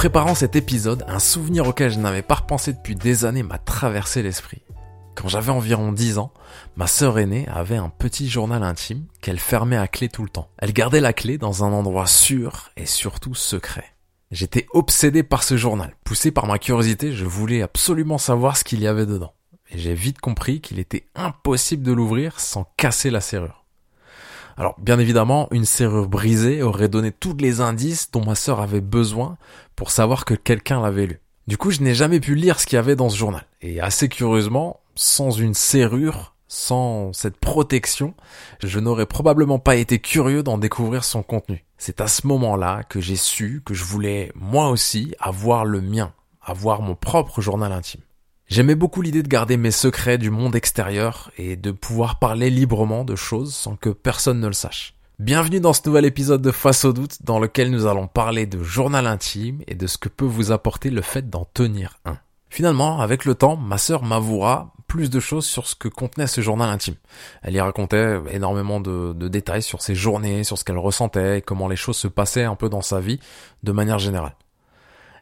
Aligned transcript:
préparant 0.00 0.34
cet 0.34 0.56
épisode, 0.56 1.04
un 1.08 1.18
souvenir 1.18 1.68
auquel 1.68 1.90
je 1.90 1.98
n'avais 1.98 2.22
pas 2.22 2.36
repensé 2.36 2.72
depuis 2.72 2.94
des 2.94 3.26
années 3.26 3.42
m'a 3.42 3.58
traversé 3.58 4.22
l'esprit. 4.22 4.62
Quand 5.14 5.28
j'avais 5.28 5.52
environ 5.52 5.92
10 5.92 6.16
ans, 6.16 6.32
ma 6.74 6.86
sœur 6.86 7.18
aînée 7.18 7.46
avait 7.52 7.76
un 7.76 7.90
petit 7.90 8.30
journal 8.30 8.62
intime 8.62 9.04
qu'elle 9.20 9.38
fermait 9.38 9.76
à 9.76 9.88
clé 9.88 10.08
tout 10.08 10.22
le 10.22 10.30
temps. 10.30 10.48
Elle 10.56 10.72
gardait 10.72 11.02
la 11.02 11.12
clé 11.12 11.36
dans 11.36 11.64
un 11.64 11.72
endroit 11.74 12.06
sûr 12.06 12.70
et 12.78 12.86
surtout 12.86 13.34
secret. 13.34 13.94
J'étais 14.30 14.64
obsédé 14.72 15.22
par 15.22 15.42
ce 15.42 15.58
journal. 15.58 15.94
Poussé 16.02 16.30
par 16.30 16.46
ma 16.46 16.58
curiosité, 16.58 17.12
je 17.12 17.26
voulais 17.26 17.60
absolument 17.60 18.16
savoir 18.16 18.56
ce 18.56 18.64
qu'il 18.64 18.80
y 18.80 18.86
avait 18.86 19.04
dedans. 19.04 19.34
Et 19.70 19.76
j'ai 19.76 19.92
vite 19.92 20.22
compris 20.22 20.62
qu'il 20.62 20.78
était 20.78 21.08
impossible 21.14 21.82
de 21.82 21.92
l'ouvrir 21.92 22.40
sans 22.40 22.64
casser 22.78 23.10
la 23.10 23.20
serrure. 23.20 23.59
Alors, 24.60 24.76
bien 24.78 24.98
évidemment, 24.98 25.48
une 25.52 25.64
serrure 25.64 26.06
brisée 26.06 26.62
aurait 26.62 26.90
donné 26.90 27.12
tous 27.12 27.34
les 27.38 27.62
indices 27.62 28.10
dont 28.10 28.22
ma 28.22 28.34
sœur 28.34 28.60
avait 28.60 28.82
besoin 28.82 29.38
pour 29.74 29.90
savoir 29.90 30.26
que 30.26 30.34
quelqu'un 30.34 30.82
l'avait 30.82 31.06
lu. 31.06 31.20
Du 31.46 31.56
coup, 31.56 31.70
je 31.70 31.80
n'ai 31.80 31.94
jamais 31.94 32.20
pu 32.20 32.34
lire 32.34 32.60
ce 32.60 32.66
qu'il 32.66 32.76
y 32.76 32.78
avait 32.78 32.94
dans 32.94 33.08
ce 33.08 33.16
journal. 33.16 33.46
Et 33.62 33.80
assez 33.80 34.10
curieusement, 34.10 34.80
sans 34.94 35.30
une 35.30 35.54
serrure, 35.54 36.34
sans 36.46 37.14
cette 37.14 37.38
protection, 37.38 38.12
je 38.62 38.78
n'aurais 38.80 39.06
probablement 39.06 39.58
pas 39.58 39.76
été 39.76 39.98
curieux 39.98 40.42
d'en 40.42 40.58
découvrir 40.58 41.04
son 41.04 41.22
contenu. 41.22 41.64
C'est 41.78 42.02
à 42.02 42.06
ce 42.06 42.26
moment-là 42.26 42.82
que 42.82 43.00
j'ai 43.00 43.16
su 43.16 43.62
que 43.64 43.72
je 43.72 43.84
voulais, 43.84 44.30
moi 44.34 44.68
aussi, 44.68 45.14
avoir 45.20 45.64
le 45.64 45.80
mien, 45.80 46.12
avoir 46.42 46.82
mon 46.82 46.94
propre 46.96 47.40
journal 47.40 47.72
intime. 47.72 48.02
J'aimais 48.50 48.74
beaucoup 48.74 49.00
l'idée 49.00 49.22
de 49.22 49.28
garder 49.28 49.56
mes 49.56 49.70
secrets 49.70 50.18
du 50.18 50.28
monde 50.28 50.56
extérieur 50.56 51.30
et 51.38 51.54
de 51.54 51.70
pouvoir 51.70 52.18
parler 52.18 52.50
librement 52.50 53.04
de 53.04 53.14
choses 53.14 53.54
sans 53.54 53.76
que 53.76 53.90
personne 53.90 54.40
ne 54.40 54.48
le 54.48 54.52
sache. 54.52 54.96
Bienvenue 55.20 55.60
dans 55.60 55.72
ce 55.72 55.82
nouvel 55.86 56.04
épisode 56.04 56.42
de 56.42 56.50
Face 56.50 56.84
au 56.84 56.92
doute 56.92 57.18
dans 57.22 57.38
lequel 57.38 57.70
nous 57.70 57.86
allons 57.86 58.08
parler 58.08 58.46
de 58.46 58.60
journal 58.60 59.06
intime 59.06 59.60
et 59.68 59.76
de 59.76 59.86
ce 59.86 59.98
que 59.98 60.08
peut 60.08 60.24
vous 60.24 60.50
apporter 60.50 60.90
le 60.90 61.00
fait 61.00 61.30
d'en 61.30 61.44
tenir 61.44 62.00
un. 62.04 62.18
Finalement, 62.48 62.98
avec 62.98 63.24
le 63.24 63.36
temps, 63.36 63.54
ma 63.54 63.78
sœur 63.78 64.02
m'avouera 64.02 64.74
plus 64.88 65.10
de 65.10 65.20
choses 65.20 65.46
sur 65.46 65.68
ce 65.68 65.76
que 65.76 65.86
contenait 65.86 66.26
ce 66.26 66.40
journal 66.40 66.70
intime. 66.70 66.96
Elle 67.42 67.54
y 67.54 67.60
racontait 67.60 68.18
énormément 68.32 68.80
de, 68.80 69.28
détails 69.28 69.62
sur 69.62 69.80
ses 69.80 69.94
journées, 69.94 70.42
sur 70.42 70.58
ce 70.58 70.64
qu'elle 70.64 70.76
ressentait 70.76 71.40
comment 71.40 71.68
les 71.68 71.76
choses 71.76 71.98
se 71.98 72.08
passaient 72.08 72.42
un 72.42 72.56
peu 72.56 72.68
dans 72.68 72.82
sa 72.82 72.98
vie 72.98 73.20
de 73.62 73.70
manière 73.70 74.00
générale. 74.00 74.34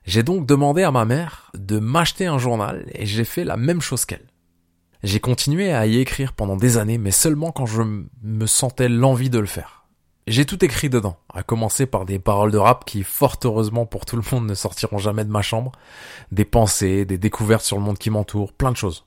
J'ai 0.09 0.23
donc 0.23 0.47
demandé 0.47 0.85
à 0.85 0.91
ma 0.91 1.05
mère 1.05 1.53
de 1.53 1.79
m'acheter 1.79 2.25
un 2.25 2.39
journal 2.39 2.87
et 2.95 3.05
j'ai 3.05 3.27
fait 3.27 3.45
la 3.45 3.59
même 3.59 3.83
chose 3.83 4.07
qu'elle. 4.07 4.27
J'ai 5.03 5.21
continué 5.21 5.71
à 5.75 5.87
y 5.87 5.99
écrire 5.99 6.33
pendant 6.33 6.57
des 6.57 6.79
années, 6.79 6.97
mais 6.97 7.11
seulement 7.11 7.53
quand 7.53 7.67
je 7.67 7.83
me 7.83 8.47
sentais 8.47 8.89
l'envie 8.89 9.29
de 9.29 9.39
le 9.39 9.45
faire. 9.45 9.85
J'ai 10.27 10.47
tout 10.47 10.65
écrit 10.65 10.89
dedans, 10.89 11.19
à 11.35 11.43
commencer 11.43 11.85
par 11.85 12.07
des 12.07 12.19
paroles 12.19 12.53
de 12.53 12.57
rap 12.57 12.87
qui, 12.87 13.03
fort 13.03 13.37
heureusement 13.45 13.85
pour 13.85 14.07
tout 14.07 14.17
le 14.17 14.23
monde, 14.33 14.47
ne 14.47 14.55
sortiront 14.55 14.97
jamais 14.97 15.27
de 15.27 15.31
ma 15.31 15.43
chambre, 15.43 15.73
des 16.33 16.47
pensées, 16.47 17.05
des 17.05 17.19
découvertes 17.19 17.67
sur 17.67 17.77
le 17.77 17.83
monde 17.83 17.99
qui 17.99 18.09
m'entoure, 18.09 18.55
plein 18.55 18.73
de 18.73 18.79
choses. 18.79 19.05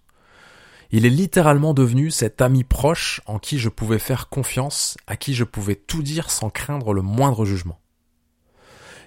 Il 0.92 1.08
est 1.08 1.10
littéralement 1.10 1.74
devenu 1.74 2.12
cet 2.12 2.44
ami 2.44 2.64
proche 2.64 3.22
en 3.26 3.40
qui 3.40 3.58
je 3.58 3.70
pouvais 3.70 3.98
faire 3.98 4.30
confiance, 4.30 4.98
à 5.08 5.16
qui 5.16 5.34
je 5.34 5.46
pouvais 5.46 5.74
tout 5.74 6.04
dire 6.04 6.30
sans 6.30 6.52
craindre 6.52 6.94
le 6.94 7.02
moindre 7.02 7.44
jugement. 7.44 7.80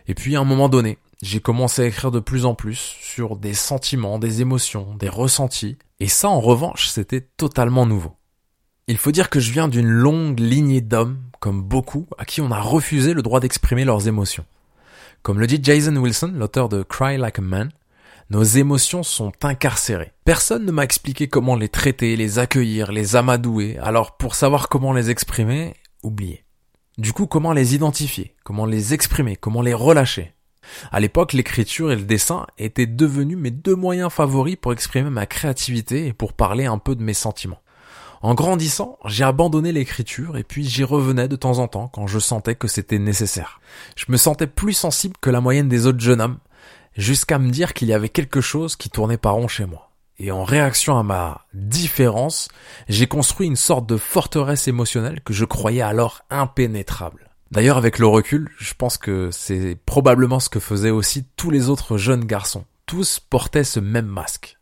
Et 0.08 0.14
puis 0.14 0.34
à 0.34 0.40
un 0.40 0.44
moment 0.44 0.68
donné, 0.68 0.98
j'ai 1.24 1.40
commencé 1.40 1.80
à 1.80 1.86
écrire 1.86 2.10
de 2.10 2.20
plus 2.20 2.44
en 2.44 2.54
plus 2.54 2.76
sur 2.76 3.36
des 3.36 3.54
sentiments, 3.54 4.18
des 4.18 4.42
émotions, 4.42 4.94
des 4.94 5.08
ressentis, 5.08 5.78
et 5.98 6.06
ça 6.06 6.28
en 6.28 6.38
revanche 6.38 6.88
c'était 6.88 7.22
totalement 7.22 7.86
nouveau. 7.86 8.12
Il 8.88 8.98
faut 8.98 9.10
dire 9.10 9.30
que 9.30 9.40
je 9.40 9.50
viens 9.50 9.68
d'une 9.68 9.88
longue 9.88 10.38
lignée 10.38 10.82
d'hommes, 10.82 11.18
comme 11.40 11.62
beaucoup, 11.62 12.06
à 12.18 12.26
qui 12.26 12.42
on 12.42 12.50
a 12.50 12.60
refusé 12.60 13.14
le 13.14 13.22
droit 13.22 13.40
d'exprimer 13.40 13.86
leurs 13.86 14.06
émotions. 14.06 14.44
Comme 15.22 15.40
le 15.40 15.46
dit 15.46 15.60
Jason 15.62 15.96
Wilson, 15.96 16.34
l'auteur 16.34 16.68
de 16.68 16.82
Cry 16.82 17.16
Like 17.16 17.38
a 17.38 17.42
Man, 17.42 17.70
nos 18.28 18.42
émotions 18.42 19.02
sont 19.02 19.32
incarcérées. 19.42 20.12
Personne 20.26 20.66
ne 20.66 20.72
m'a 20.72 20.84
expliqué 20.84 21.28
comment 21.28 21.56
les 21.56 21.70
traiter, 21.70 22.16
les 22.16 22.38
accueillir, 22.38 22.92
les 22.92 23.16
amadouer, 23.16 23.78
alors 23.78 24.18
pour 24.18 24.34
savoir 24.34 24.68
comment 24.68 24.92
les 24.92 25.08
exprimer, 25.08 25.72
oubliez. 26.02 26.44
Du 26.98 27.14
coup, 27.14 27.26
comment 27.26 27.54
les 27.54 27.74
identifier, 27.74 28.36
comment 28.44 28.66
les 28.66 28.92
exprimer, 28.92 29.36
comment 29.36 29.62
les 29.62 29.74
relâcher 29.74 30.33
à 30.92 31.00
l'époque, 31.00 31.32
l'écriture 31.32 31.92
et 31.92 31.96
le 31.96 32.02
dessin 32.02 32.46
étaient 32.58 32.86
devenus 32.86 33.38
mes 33.38 33.50
deux 33.50 33.74
moyens 33.74 34.12
favoris 34.12 34.56
pour 34.56 34.72
exprimer 34.72 35.10
ma 35.10 35.26
créativité 35.26 36.06
et 36.06 36.12
pour 36.12 36.32
parler 36.32 36.66
un 36.66 36.78
peu 36.78 36.94
de 36.94 37.02
mes 37.02 37.14
sentiments. 37.14 37.60
En 38.22 38.34
grandissant, 38.34 38.98
j'ai 39.04 39.24
abandonné 39.24 39.70
l'écriture 39.70 40.38
et 40.38 40.44
puis 40.44 40.64
j'y 40.64 40.82
revenais 40.82 41.28
de 41.28 41.36
temps 41.36 41.58
en 41.58 41.68
temps 41.68 41.88
quand 41.88 42.06
je 42.06 42.18
sentais 42.18 42.54
que 42.54 42.68
c'était 42.68 42.98
nécessaire. 42.98 43.60
Je 43.96 44.06
me 44.08 44.16
sentais 44.16 44.46
plus 44.46 44.72
sensible 44.72 45.16
que 45.20 45.28
la 45.28 45.42
moyenne 45.42 45.68
des 45.68 45.86
autres 45.86 46.00
jeunes 46.00 46.22
hommes, 46.22 46.38
jusqu'à 46.96 47.38
me 47.38 47.50
dire 47.50 47.74
qu'il 47.74 47.88
y 47.88 47.92
avait 47.92 48.08
quelque 48.08 48.40
chose 48.40 48.76
qui 48.76 48.88
tournait 48.88 49.18
pas 49.18 49.32
rond 49.32 49.48
chez 49.48 49.66
moi. 49.66 49.90
Et 50.18 50.30
en 50.30 50.44
réaction 50.44 50.96
à 50.96 51.02
ma 51.02 51.44
différence, 51.52 52.48
j'ai 52.88 53.06
construit 53.06 53.46
une 53.46 53.56
sorte 53.56 53.86
de 53.86 53.96
forteresse 53.96 54.68
émotionnelle 54.68 55.20
que 55.20 55.34
je 55.34 55.44
croyais 55.44 55.82
alors 55.82 56.22
impénétrable. 56.30 57.23
D'ailleurs, 57.50 57.76
avec 57.76 57.98
le 57.98 58.06
recul, 58.06 58.50
je 58.58 58.74
pense 58.74 58.98
que 58.98 59.30
c'est 59.30 59.76
probablement 59.86 60.40
ce 60.40 60.48
que 60.48 60.60
faisaient 60.60 60.90
aussi 60.90 61.24
tous 61.36 61.50
les 61.50 61.68
autres 61.68 61.98
jeunes 61.98 62.24
garçons. 62.24 62.64
Tous 62.86 63.20
portaient 63.20 63.64
ce 63.64 63.80
même 63.80 64.06
masque. 64.06 64.58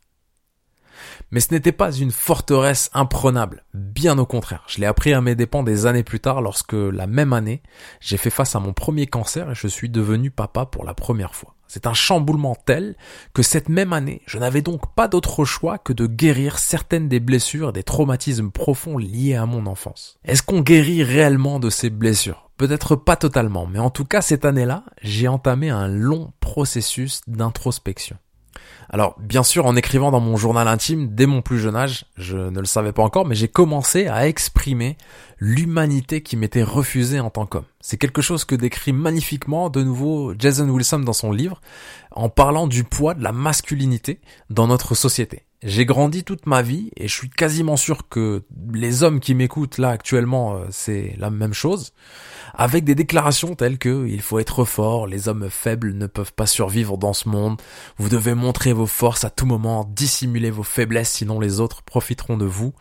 Mais 1.31 1.39
ce 1.39 1.53
n'était 1.53 1.71
pas 1.71 1.91
une 1.91 2.11
forteresse 2.11 2.89
imprenable, 2.93 3.65
bien 3.73 4.17
au 4.19 4.25
contraire. 4.25 4.63
Je 4.67 4.79
l'ai 4.79 4.85
appris 4.85 5.13
à 5.13 5.21
mes 5.21 5.35
dépens 5.35 5.63
des 5.63 5.85
années 5.85 6.03
plus 6.03 6.19
tard 6.19 6.41
lorsque, 6.41 6.73
la 6.73 7.07
même 7.07 7.33
année, 7.33 7.61
j'ai 7.99 8.17
fait 8.17 8.29
face 8.29 8.55
à 8.55 8.59
mon 8.59 8.73
premier 8.73 9.07
cancer 9.07 9.49
et 9.49 9.55
je 9.55 9.67
suis 9.67 9.89
devenu 9.89 10.29
papa 10.29 10.65
pour 10.65 10.85
la 10.85 10.93
première 10.93 11.35
fois. 11.35 11.55
C'est 11.67 11.87
un 11.87 11.93
chamboulement 11.93 12.55
tel 12.55 12.95
que 13.33 13.41
cette 13.41 13.67
même 13.67 13.93
année, 13.93 14.21
je 14.27 14.37
n'avais 14.37 14.61
donc 14.61 14.93
pas 14.93 15.07
d'autre 15.07 15.43
choix 15.43 15.79
que 15.79 15.91
de 15.91 16.05
guérir 16.05 16.59
certaines 16.59 17.09
des 17.09 17.19
blessures 17.19 17.69
et 17.69 17.73
des 17.73 17.83
traumatismes 17.83 18.51
profonds 18.51 18.99
liés 18.99 19.33
à 19.33 19.47
mon 19.47 19.65
enfance. 19.65 20.19
Est-ce 20.23 20.43
qu'on 20.43 20.61
guérit 20.61 21.03
réellement 21.03 21.59
de 21.59 21.71
ces 21.71 21.89
blessures? 21.89 22.42
Peut-être 22.57 22.95
pas 22.95 23.15
totalement, 23.15 23.65
mais 23.65 23.79
en 23.79 23.89
tout 23.89 24.05
cas 24.05 24.21
cette 24.21 24.45
année-là, 24.45 24.83
j'ai 25.01 25.27
entamé 25.27 25.69
un 25.69 25.87
long 25.87 26.31
processus 26.39 27.21
d'introspection. 27.27 28.17
Alors, 28.89 29.15
bien 29.19 29.43
sûr, 29.43 29.65
en 29.65 29.75
écrivant 29.75 30.11
dans 30.11 30.19
mon 30.19 30.37
journal 30.37 30.67
intime, 30.67 31.15
dès 31.15 31.25
mon 31.25 31.41
plus 31.41 31.59
jeune 31.59 31.75
âge, 31.75 32.05
je 32.15 32.37
ne 32.37 32.59
le 32.59 32.65
savais 32.65 32.91
pas 32.91 33.03
encore, 33.03 33.25
mais 33.25 33.35
j'ai 33.35 33.47
commencé 33.47 34.07
à 34.07 34.27
exprimer 34.27 34.97
l'humanité 35.39 36.21
qui 36.21 36.37
m'était 36.37 36.63
refusée 36.63 37.19
en 37.19 37.29
tant 37.29 37.45
qu'homme. 37.45 37.65
C'est 37.81 37.97
quelque 37.97 38.21
chose 38.21 38.45
que 38.45 38.55
décrit 38.55 38.93
magnifiquement 38.93 39.69
de 39.69 39.81
nouveau 39.83 40.33
Jason 40.37 40.69
Wilson 40.69 40.99
dans 40.99 41.13
son 41.13 41.31
livre, 41.31 41.61
en 42.11 42.29
parlant 42.29 42.67
du 42.67 42.83
poids 42.83 43.13
de 43.13 43.23
la 43.23 43.31
masculinité 43.31 44.21
dans 44.49 44.67
notre 44.67 44.95
société. 44.95 45.43
J'ai 45.65 45.85
grandi 45.85 46.25
toute 46.25 46.45
ma 46.45 46.61
vie 46.61 46.91
et 46.97 47.07
je 47.07 47.13
suis 47.13 47.29
quasiment 47.29 47.77
sûr 47.77 48.09
que 48.09 48.43
les 48.73 49.01
hommes 49.01 49.21
qui 49.21 49.33
m'écoutent 49.33 49.77
là 49.77 49.91
actuellement, 49.91 50.55
euh, 50.55 50.65
c'est 50.71 51.15
la 51.17 51.29
même 51.29 51.53
chose, 51.53 51.93
avec 52.53 52.83
des 52.83 52.95
déclarations 52.95 53.55
telles 53.55 53.77
que 53.77 54.05
il 54.05 54.21
faut 54.21 54.39
être 54.39 54.65
fort, 54.65 55.07
les 55.07 55.29
hommes 55.29 55.49
faibles 55.49 55.93
ne 55.93 56.05
peuvent 56.05 56.33
pas 56.33 56.47
survivre 56.47 56.97
dans 56.97 57.13
ce 57.13 57.29
monde, 57.29 57.61
vous 57.95 58.09
devez 58.09 58.35
montrer 58.35 58.73
vos 58.73 58.87
forces 58.87 59.23
à 59.23 59.29
tout 59.29 59.45
moment, 59.45 59.89
dissimuler 59.89 60.51
vos 60.51 60.63
faiblesses 60.63 61.11
sinon 61.11 61.39
les 61.39 61.61
autres 61.61 61.81
profiteront 61.81 62.35
de 62.35 62.45
vous, 62.45 62.73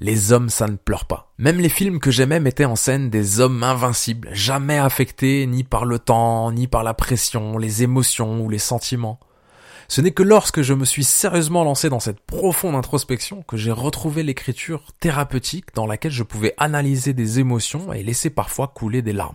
les 0.00 0.32
hommes 0.32 0.48
ça 0.48 0.66
ne 0.66 0.76
pleure 0.76 1.04
pas. 1.04 1.34
Même 1.36 1.60
les 1.60 1.68
films 1.68 2.00
que 2.00 2.10
j'aimais 2.10 2.40
mettaient 2.40 2.64
en 2.64 2.76
scène 2.76 3.10
des 3.10 3.40
hommes 3.40 3.62
invincibles, 3.62 4.30
jamais 4.32 4.78
affectés 4.78 5.46
ni 5.46 5.62
par 5.62 5.84
le 5.84 5.98
temps, 5.98 6.52
ni 6.52 6.68
par 6.68 6.84
la 6.84 6.94
pression, 6.94 7.58
les 7.58 7.82
émotions 7.82 8.40
ou 8.40 8.48
les 8.48 8.58
sentiments. 8.58 9.20
Ce 9.90 10.00
n'est 10.00 10.12
que 10.12 10.22
lorsque 10.22 10.62
je 10.62 10.72
me 10.72 10.84
suis 10.84 11.02
sérieusement 11.02 11.64
lancé 11.64 11.88
dans 11.88 11.98
cette 11.98 12.20
profonde 12.20 12.76
introspection 12.76 13.42
que 13.42 13.56
j'ai 13.56 13.72
retrouvé 13.72 14.22
l'écriture 14.22 14.92
thérapeutique 15.00 15.74
dans 15.74 15.84
laquelle 15.84 16.12
je 16.12 16.22
pouvais 16.22 16.54
analyser 16.58 17.12
des 17.12 17.40
émotions 17.40 17.92
et 17.92 18.04
laisser 18.04 18.30
parfois 18.30 18.68
couler 18.68 19.02
des 19.02 19.12
larmes. 19.12 19.34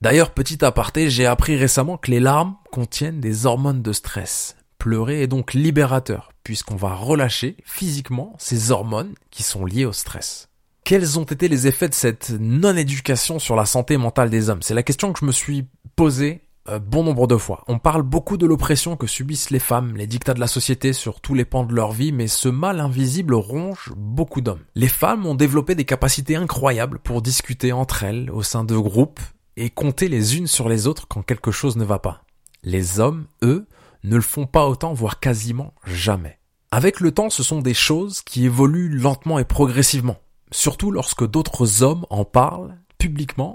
D'ailleurs, 0.00 0.34
petit 0.34 0.64
aparté, 0.64 1.08
j'ai 1.08 1.24
appris 1.24 1.54
récemment 1.54 1.98
que 1.98 2.10
les 2.10 2.18
larmes 2.18 2.56
contiennent 2.72 3.20
des 3.20 3.46
hormones 3.46 3.80
de 3.80 3.92
stress. 3.92 4.56
Pleurer 4.76 5.22
est 5.22 5.28
donc 5.28 5.54
libérateur, 5.54 6.32
puisqu'on 6.42 6.74
va 6.74 6.94
relâcher 6.94 7.56
physiquement 7.62 8.34
ces 8.38 8.72
hormones 8.72 9.14
qui 9.30 9.44
sont 9.44 9.64
liées 9.64 9.84
au 9.84 9.92
stress. 9.92 10.48
Quels 10.82 11.16
ont 11.16 11.22
été 11.22 11.46
les 11.46 11.68
effets 11.68 11.88
de 11.88 11.94
cette 11.94 12.30
non-éducation 12.30 13.38
sur 13.38 13.54
la 13.54 13.66
santé 13.66 13.96
mentale 13.98 14.30
des 14.30 14.50
hommes? 14.50 14.62
C'est 14.62 14.74
la 14.74 14.82
question 14.82 15.12
que 15.12 15.20
je 15.20 15.26
me 15.26 15.32
suis 15.32 15.68
posée 15.94 16.42
euh, 16.68 16.78
bon 16.78 17.02
nombre 17.02 17.26
de 17.26 17.36
fois. 17.36 17.64
On 17.66 17.78
parle 17.78 18.02
beaucoup 18.02 18.36
de 18.36 18.46
l'oppression 18.46 18.96
que 18.96 19.06
subissent 19.06 19.50
les 19.50 19.58
femmes, 19.58 19.96
les 19.96 20.06
dictats 20.06 20.34
de 20.34 20.40
la 20.40 20.46
société 20.46 20.92
sur 20.92 21.20
tous 21.20 21.34
les 21.34 21.44
pans 21.44 21.64
de 21.64 21.74
leur 21.74 21.92
vie, 21.92 22.12
mais 22.12 22.28
ce 22.28 22.48
mal 22.48 22.78
invisible 22.78 23.34
ronge 23.34 23.92
beaucoup 23.96 24.40
d'hommes. 24.40 24.64
Les 24.74 24.88
femmes 24.88 25.26
ont 25.26 25.34
développé 25.34 25.74
des 25.74 25.84
capacités 25.84 26.36
incroyables 26.36 27.00
pour 27.00 27.20
discuter 27.20 27.72
entre 27.72 28.04
elles 28.04 28.30
au 28.30 28.42
sein 28.42 28.62
de 28.62 28.76
groupes 28.76 29.20
et 29.56 29.70
compter 29.70 30.08
les 30.08 30.36
unes 30.36 30.46
sur 30.46 30.68
les 30.68 30.86
autres 30.86 31.08
quand 31.08 31.22
quelque 31.22 31.50
chose 31.50 31.76
ne 31.76 31.84
va 31.84 31.98
pas. 31.98 32.22
Les 32.62 33.00
hommes, 33.00 33.26
eux, 33.42 33.66
ne 34.04 34.16
le 34.16 34.22
font 34.22 34.46
pas 34.46 34.66
autant, 34.66 34.92
voire 34.92 35.20
quasiment 35.20 35.74
jamais. 35.84 36.38
Avec 36.70 37.00
le 37.00 37.12
temps, 37.12 37.28
ce 37.28 37.42
sont 37.42 37.60
des 37.60 37.74
choses 37.74 38.22
qui 38.22 38.44
évoluent 38.44 38.98
lentement 38.98 39.38
et 39.38 39.44
progressivement, 39.44 40.16
surtout 40.50 40.90
lorsque 40.90 41.26
d'autres 41.28 41.82
hommes 41.82 42.06
en 42.08 42.24
parlent 42.24 42.78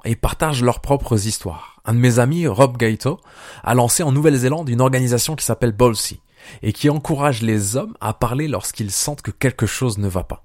et 0.06 0.16
partagent 0.16 0.64
leurs 0.64 0.82
propres 0.82 1.28
histoires. 1.28 1.82
Un 1.86 1.94
de 1.94 2.00
mes 2.00 2.20
amis, 2.20 2.48
Rob 2.48 2.78
Gaito, 2.78 3.20
a 3.64 3.74
lancé 3.74 4.04
en 4.04 4.12
Nouvelle-Zélande 4.12 4.70
une 4.70 4.82
organisation 4.82 5.36
qui 5.36 5.46
s'appelle 5.46 5.72
Bolsy 5.72 6.20
et 6.62 6.74
qui 6.74 6.90
encourage 6.90 7.42
les 7.42 7.76
hommes 7.76 7.96
à 8.02 8.14
parler 8.14 8.48
lorsqu'ils 8.48 8.92
sentent 8.92 9.22
que 9.22 9.32
quelque 9.32 9.66
chose 9.66 9.98
ne 9.98 10.08
va 10.08 10.24
pas. 10.24 10.44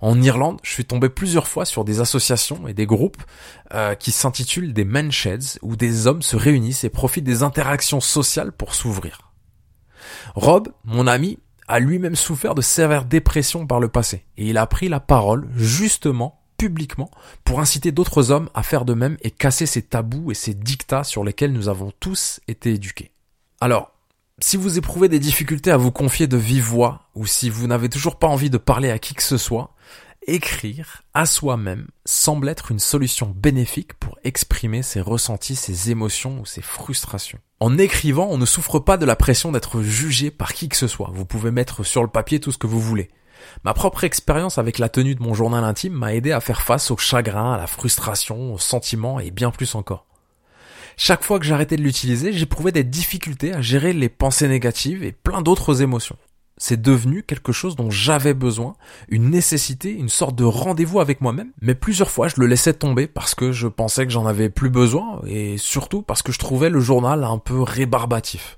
En 0.00 0.20
Irlande, 0.20 0.58
je 0.62 0.70
suis 0.70 0.84
tombé 0.84 1.08
plusieurs 1.08 1.46
fois 1.46 1.64
sur 1.64 1.84
des 1.84 2.00
associations 2.00 2.66
et 2.66 2.74
des 2.74 2.86
groupes 2.86 3.22
euh, 3.74 3.94
qui 3.94 4.10
s'intitulent 4.10 4.72
des 4.72 4.84
mensheds 4.84 5.58
où 5.62 5.76
des 5.76 6.06
hommes 6.06 6.22
se 6.22 6.36
réunissent 6.36 6.84
et 6.84 6.88
profitent 6.88 7.24
des 7.24 7.42
interactions 7.42 8.00
sociales 8.00 8.52
pour 8.52 8.74
s'ouvrir. 8.74 9.30
Rob, 10.34 10.68
mon 10.84 11.06
ami, 11.06 11.38
a 11.68 11.80
lui-même 11.80 12.16
souffert 12.16 12.54
de 12.54 12.62
sévères 12.62 13.04
dépressions 13.04 13.66
par 13.66 13.78
le 13.78 13.88
passé 13.88 14.24
et 14.38 14.48
il 14.48 14.56
a 14.56 14.66
pris 14.66 14.88
la 14.88 15.00
parole 15.00 15.48
justement 15.54 16.37
publiquement 16.58 17.10
pour 17.44 17.60
inciter 17.60 17.92
d'autres 17.92 18.30
hommes 18.30 18.50
à 18.52 18.62
faire 18.62 18.84
de 18.84 18.92
même 18.92 19.16
et 19.22 19.30
casser 19.30 19.64
ces 19.64 19.80
tabous 19.82 20.30
et 20.30 20.34
ces 20.34 20.52
dictats 20.52 21.04
sur 21.04 21.24
lesquels 21.24 21.52
nous 21.52 21.70
avons 21.70 21.92
tous 22.00 22.40
été 22.48 22.74
éduqués. 22.74 23.12
Alors, 23.60 23.92
si 24.40 24.56
vous 24.56 24.78
éprouvez 24.78 25.08
des 25.08 25.18
difficultés 25.18 25.70
à 25.70 25.76
vous 25.76 25.90
confier 25.90 26.26
de 26.26 26.36
vive 26.36 26.64
voix, 26.64 27.08
ou 27.14 27.26
si 27.26 27.48
vous 27.48 27.66
n'avez 27.66 27.88
toujours 27.88 28.18
pas 28.18 28.26
envie 28.26 28.50
de 28.50 28.58
parler 28.58 28.90
à 28.90 28.98
qui 28.98 29.14
que 29.14 29.22
ce 29.22 29.38
soit, 29.38 29.74
écrire 30.28 31.02
à 31.14 31.26
soi-même 31.26 31.88
semble 32.04 32.48
être 32.48 32.70
une 32.70 32.78
solution 32.78 33.34
bénéfique 33.34 33.94
pour 33.94 34.18
exprimer 34.24 34.82
ses 34.82 35.00
ressentis, 35.00 35.56
ses 35.56 35.90
émotions 35.90 36.40
ou 36.40 36.46
ses 36.46 36.62
frustrations. 36.62 37.38
En 37.60 37.78
écrivant, 37.78 38.28
on 38.30 38.38
ne 38.38 38.46
souffre 38.46 38.78
pas 38.78 38.96
de 38.96 39.06
la 39.06 39.16
pression 39.16 39.50
d'être 39.50 39.82
jugé 39.82 40.30
par 40.30 40.52
qui 40.52 40.68
que 40.68 40.76
ce 40.76 40.86
soit. 40.86 41.10
Vous 41.12 41.24
pouvez 41.24 41.50
mettre 41.50 41.82
sur 41.82 42.02
le 42.02 42.08
papier 42.08 42.38
tout 42.38 42.52
ce 42.52 42.58
que 42.58 42.68
vous 42.68 42.80
voulez. 42.80 43.10
Ma 43.64 43.74
propre 43.74 44.04
expérience 44.04 44.58
avec 44.58 44.78
la 44.78 44.88
tenue 44.88 45.14
de 45.14 45.22
mon 45.22 45.34
journal 45.34 45.64
intime 45.64 45.92
m'a 45.92 46.14
aidé 46.14 46.32
à 46.32 46.40
faire 46.40 46.62
face 46.62 46.90
au 46.90 46.96
chagrin, 46.96 47.52
à 47.52 47.58
la 47.58 47.66
frustration, 47.66 48.54
aux 48.54 48.58
sentiments 48.58 49.20
et 49.20 49.30
bien 49.30 49.50
plus 49.50 49.74
encore. 49.74 50.06
Chaque 50.96 51.22
fois 51.22 51.38
que 51.38 51.46
j'arrêtais 51.46 51.76
de 51.76 51.82
l'utiliser, 51.82 52.32
j'éprouvais 52.32 52.72
des 52.72 52.82
difficultés 52.82 53.54
à 53.54 53.60
gérer 53.60 53.92
les 53.92 54.08
pensées 54.08 54.48
négatives 54.48 55.04
et 55.04 55.12
plein 55.12 55.42
d'autres 55.42 55.80
émotions. 55.80 56.16
C'est 56.56 56.82
devenu 56.82 57.22
quelque 57.22 57.52
chose 57.52 57.76
dont 57.76 57.88
j'avais 57.88 58.34
besoin, 58.34 58.74
une 59.08 59.30
nécessité, 59.30 59.92
une 59.92 60.08
sorte 60.08 60.34
de 60.34 60.42
rendez-vous 60.44 60.98
avec 60.98 61.20
moi-même, 61.20 61.52
mais 61.62 61.76
plusieurs 61.76 62.10
fois 62.10 62.26
je 62.26 62.34
le 62.38 62.46
laissais 62.46 62.74
tomber 62.74 63.06
parce 63.06 63.36
que 63.36 63.52
je 63.52 63.68
pensais 63.68 64.06
que 64.06 64.12
j'en 64.12 64.26
avais 64.26 64.50
plus 64.50 64.70
besoin 64.70 65.20
et 65.24 65.56
surtout 65.56 66.02
parce 66.02 66.22
que 66.22 66.32
je 66.32 66.40
trouvais 66.40 66.68
le 66.68 66.80
journal 66.80 67.22
un 67.22 67.38
peu 67.38 67.62
rébarbatif. 67.62 68.57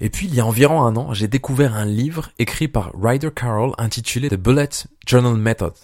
Et 0.00 0.08
puis 0.08 0.26
il 0.26 0.34
y 0.34 0.40
a 0.40 0.46
environ 0.46 0.82
un 0.82 0.96
an, 0.96 1.12
j'ai 1.12 1.28
découvert 1.28 1.76
un 1.76 1.84
livre 1.84 2.30
écrit 2.38 2.68
par 2.68 2.92
Ryder 3.00 3.30
Carroll 3.34 3.74
intitulé 3.76 4.30
The 4.30 4.36
Bullet 4.36 4.70
Journal 5.06 5.36
Method. 5.36 5.74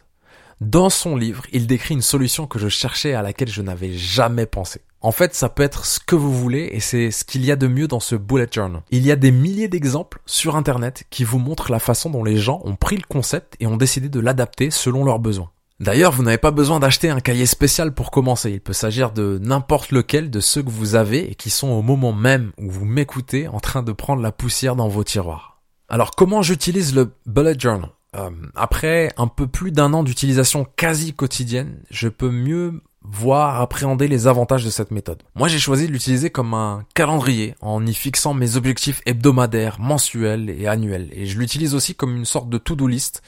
Dans 0.62 0.88
son 0.88 1.16
livre, 1.16 1.42
il 1.52 1.66
décrit 1.66 1.94
une 1.94 2.00
solution 2.00 2.46
que 2.46 2.58
je 2.58 2.68
cherchais 2.68 3.12
à 3.12 3.20
laquelle 3.20 3.50
je 3.50 3.60
n'avais 3.60 3.92
jamais 3.92 4.46
pensé. 4.46 4.80
En 5.02 5.12
fait, 5.12 5.34
ça 5.34 5.50
peut 5.50 5.62
être 5.62 5.84
ce 5.84 6.00
que 6.00 6.16
vous 6.16 6.32
voulez 6.32 6.70
et 6.72 6.80
c'est 6.80 7.10
ce 7.10 7.24
qu'il 7.24 7.44
y 7.44 7.52
a 7.52 7.56
de 7.56 7.66
mieux 7.66 7.88
dans 7.88 8.00
ce 8.00 8.16
bullet 8.16 8.48
journal. 8.50 8.80
Il 8.90 9.04
y 9.04 9.12
a 9.12 9.16
des 9.16 9.30
milliers 9.30 9.68
d'exemples 9.68 10.20
sur 10.24 10.56
internet 10.56 11.04
qui 11.10 11.24
vous 11.24 11.38
montrent 11.38 11.70
la 11.70 11.78
façon 11.78 12.08
dont 12.08 12.24
les 12.24 12.38
gens 12.38 12.62
ont 12.64 12.74
pris 12.74 12.96
le 12.96 13.04
concept 13.06 13.54
et 13.60 13.66
ont 13.66 13.76
décidé 13.76 14.08
de 14.08 14.18
l'adapter 14.18 14.70
selon 14.70 15.04
leurs 15.04 15.18
besoins. 15.18 15.50
D'ailleurs, 15.78 16.12
vous 16.12 16.22
n'avez 16.22 16.38
pas 16.38 16.52
besoin 16.52 16.80
d'acheter 16.80 17.10
un 17.10 17.20
cahier 17.20 17.44
spécial 17.44 17.92
pour 17.92 18.10
commencer. 18.10 18.50
Il 18.50 18.60
peut 18.60 18.72
s'agir 18.72 19.12
de 19.12 19.38
n'importe 19.42 19.92
lequel 19.92 20.30
de 20.30 20.40
ceux 20.40 20.62
que 20.62 20.70
vous 20.70 20.94
avez 20.94 21.30
et 21.30 21.34
qui 21.34 21.50
sont 21.50 21.68
au 21.68 21.82
moment 21.82 22.14
même 22.14 22.52
où 22.58 22.70
vous 22.70 22.86
m'écoutez 22.86 23.46
en 23.48 23.60
train 23.60 23.82
de 23.82 23.92
prendre 23.92 24.22
la 24.22 24.32
poussière 24.32 24.74
dans 24.74 24.88
vos 24.88 25.04
tiroirs. 25.04 25.60
Alors, 25.88 26.12
comment 26.12 26.40
j'utilise 26.40 26.94
le 26.94 27.12
bullet 27.26 27.58
journal? 27.58 27.90
Euh, 28.16 28.30
Après 28.54 29.12
un 29.18 29.26
peu 29.26 29.46
plus 29.46 29.70
d'un 29.70 29.92
an 29.92 30.02
d'utilisation 30.02 30.66
quasi 30.76 31.12
quotidienne, 31.12 31.82
je 31.90 32.08
peux 32.08 32.30
mieux 32.30 32.80
voir, 33.02 33.60
appréhender 33.60 34.08
les 34.08 34.26
avantages 34.26 34.64
de 34.64 34.70
cette 34.70 34.90
méthode. 34.90 35.22
Moi, 35.34 35.46
j'ai 35.46 35.58
choisi 35.58 35.86
de 35.86 35.92
l'utiliser 35.92 36.30
comme 36.30 36.54
un 36.54 36.84
calendrier 36.94 37.54
en 37.60 37.84
y 37.86 37.94
fixant 37.94 38.34
mes 38.34 38.56
objectifs 38.56 39.00
hebdomadaires, 39.06 39.78
mensuels 39.78 40.50
et 40.50 40.66
annuels. 40.66 41.10
Et 41.12 41.26
je 41.26 41.38
l'utilise 41.38 41.74
aussi 41.74 41.94
comme 41.94 42.16
une 42.16 42.24
sorte 42.24 42.48
de 42.48 42.58
to-do 42.58 42.88
list. 42.88 43.22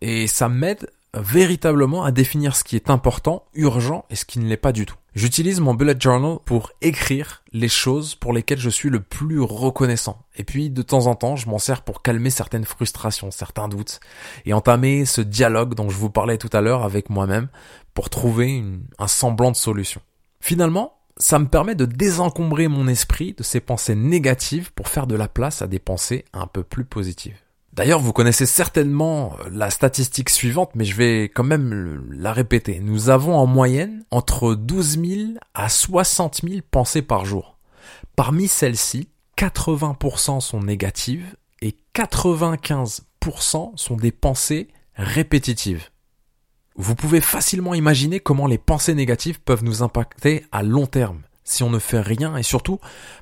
Et 0.00 0.28
ça 0.28 0.48
m'aide 0.48 0.88
véritablement 1.14 2.04
à 2.04 2.12
définir 2.12 2.54
ce 2.54 2.64
qui 2.64 2.76
est 2.76 2.90
important, 2.90 3.44
urgent 3.54 4.04
et 4.10 4.16
ce 4.16 4.24
qui 4.24 4.38
ne 4.38 4.46
l'est 4.46 4.56
pas 4.56 4.72
du 4.72 4.86
tout. 4.86 4.96
J'utilise 5.14 5.60
mon 5.60 5.74
bullet 5.74 5.96
journal 5.98 6.38
pour 6.44 6.70
écrire 6.80 7.42
les 7.52 7.68
choses 7.68 8.14
pour 8.14 8.32
lesquelles 8.32 8.58
je 8.58 8.70
suis 8.70 8.90
le 8.90 9.00
plus 9.00 9.40
reconnaissant. 9.40 10.22
Et 10.36 10.44
puis 10.44 10.70
de 10.70 10.82
temps 10.82 11.06
en 11.06 11.14
temps, 11.14 11.34
je 11.34 11.48
m'en 11.48 11.58
sers 11.58 11.82
pour 11.82 12.02
calmer 12.02 12.30
certaines 12.30 12.64
frustrations, 12.64 13.30
certains 13.30 13.68
doutes 13.68 14.00
et 14.44 14.52
entamer 14.52 15.06
ce 15.06 15.20
dialogue 15.20 15.74
dont 15.74 15.88
je 15.88 15.96
vous 15.96 16.10
parlais 16.10 16.38
tout 16.38 16.50
à 16.52 16.60
l'heure 16.60 16.84
avec 16.84 17.10
moi-même 17.10 17.48
pour 17.94 18.10
trouver 18.10 18.62
un 18.98 19.08
semblant 19.08 19.50
de 19.50 19.56
solution. 19.56 20.00
Finalement, 20.40 20.98
ça 21.16 21.40
me 21.40 21.48
permet 21.48 21.74
de 21.74 21.84
désencombrer 21.84 22.68
mon 22.68 22.86
esprit 22.86 23.34
de 23.36 23.42
ces 23.42 23.60
pensées 23.60 23.96
négatives 23.96 24.72
pour 24.72 24.88
faire 24.88 25.08
de 25.08 25.16
la 25.16 25.26
place 25.26 25.62
à 25.62 25.66
des 25.66 25.80
pensées 25.80 26.24
un 26.32 26.46
peu 26.46 26.62
plus 26.62 26.84
positives. 26.84 27.38
D'ailleurs, 27.78 28.00
vous 28.00 28.12
connaissez 28.12 28.44
certainement 28.44 29.36
euh, 29.38 29.50
la 29.52 29.70
statistique 29.70 30.30
suivante, 30.30 30.72
mais 30.74 30.84
je 30.84 30.96
vais 30.96 31.22
quand 31.32 31.44
même 31.44 32.08
la 32.10 32.32
répéter. 32.32 32.80
Nous 32.80 33.08
avons 33.08 33.36
en 33.36 33.46
moyenne 33.46 34.04
entre 34.10 34.56
12 34.56 34.98
000 34.98 35.20
à 35.54 35.68
60 35.68 36.40
000 36.42 36.56
pensées 36.72 37.02
par 37.02 37.24
jour. 37.24 37.56
Parmi 38.16 38.48
celles-ci, 38.48 39.10
80% 39.36 40.40
sont 40.40 40.60
négatives 40.60 41.36
et 41.62 41.76
95% 41.94 43.76
sont 43.76 43.96
des 43.96 44.10
pensées 44.10 44.66
répétitives. 44.96 45.90
Vous 46.74 46.96
pouvez 46.96 47.20
facilement 47.20 47.74
imaginer 47.74 48.18
comment 48.18 48.48
les 48.48 48.58
pensées 48.58 48.94
négatives 48.94 49.40
peuvent 49.40 49.62
nous 49.62 49.84
impacter 49.84 50.44
à 50.50 50.64
long 50.64 50.86
terme 50.88 51.22
si 51.48 51.62
on 51.62 51.70
ne 51.70 51.78
fait 51.78 52.00
rien 52.00 52.36
et 52.36 52.42
surtout 52.42 52.78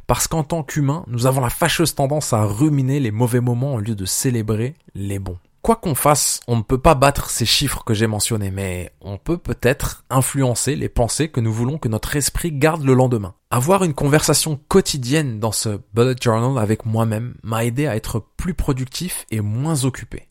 parce 0.07 0.29
qu'en 0.29 0.45
tant 0.45 0.63
qu'humain, 0.63 1.05
nous 1.09 1.27
avons 1.27 1.41
la 1.41 1.51
fâcheuse 1.51 1.95
tendance 1.95 2.33
à 2.33 2.45
ruminer 2.45 3.01
les 3.01 3.11
mauvais 3.11 3.41
moments 3.41 3.75
au 3.75 3.81
lieu 3.81 3.95
de 3.95 4.05
célébrer 4.05 4.75
les 4.95 5.19
bons. 5.19 5.39
Quoi 5.67 5.75
qu'on 5.75 5.97
fasse, 5.97 6.39
on 6.47 6.57
ne 6.57 6.63
peut 6.63 6.79
pas 6.79 6.95
battre 6.95 7.29
ces 7.29 7.45
chiffres 7.45 7.83
que 7.83 7.93
j'ai 7.93 8.07
mentionnés, 8.07 8.53
mais 8.53 8.93
on 9.01 9.19
peut 9.19 9.37
peut-être 9.37 10.05
influencer 10.11 10.77
les 10.77 10.89
pensées 10.89 11.29
que 11.29 11.41
nous 11.41 11.53
voulons 11.53 11.77
que 11.77 11.89
notre 11.89 12.15
esprit 12.15 12.53
garde 12.53 12.85
le 12.85 12.95
lendemain. 12.95 13.35
Avoir 13.51 13.83
une 13.83 13.93
conversation 13.93 14.61
quotidienne 14.69 15.41
dans 15.41 15.51
ce 15.51 15.81
bullet 15.93 16.15
journal 16.23 16.63
avec 16.63 16.87
moi-même 16.87 17.35
m'a 17.43 17.65
aidé 17.65 17.89
à 17.89 17.97
être 17.97 18.25
plus 18.37 18.55
productif 18.55 19.27
et 19.33 19.41
moins 19.41 19.85
occupé. 19.85 20.29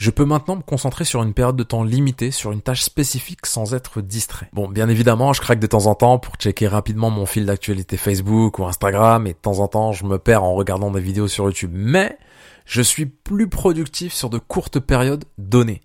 Je 0.00 0.08
peux 0.08 0.24
maintenant 0.24 0.56
me 0.56 0.62
concentrer 0.62 1.04
sur 1.04 1.22
une 1.22 1.34
période 1.34 1.56
de 1.56 1.62
temps 1.62 1.84
limitée, 1.84 2.30
sur 2.30 2.52
une 2.52 2.62
tâche 2.62 2.80
spécifique 2.80 3.44
sans 3.44 3.74
être 3.74 4.00
distrait. 4.00 4.48
Bon, 4.54 4.66
bien 4.66 4.88
évidemment, 4.88 5.34
je 5.34 5.42
craque 5.42 5.60
de 5.60 5.66
temps 5.66 5.88
en 5.88 5.94
temps 5.94 6.18
pour 6.18 6.36
checker 6.36 6.68
rapidement 6.68 7.10
mon 7.10 7.26
fil 7.26 7.44
d'actualité 7.44 7.98
Facebook 7.98 8.58
ou 8.58 8.64
Instagram 8.64 9.26
et 9.26 9.34
de 9.34 9.38
temps 9.38 9.58
en 9.58 9.68
temps, 9.68 9.92
je 9.92 10.06
me 10.06 10.18
perds 10.18 10.42
en 10.42 10.54
regardant 10.54 10.90
des 10.90 11.02
vidéos 11.02 11.28
sur 11.28 11.44
YouTube. 11.44 11.72
Mais 11.74 12.16
je 12.64 12.80
suis 12.80 13.04
plus 13.04 13.46
productif 13.46 14.14
sur 14.14 14.30
de 14.30 14.38
courtes 14.38 14.80
périodes 14.80 15.26
données. 15.36 15.82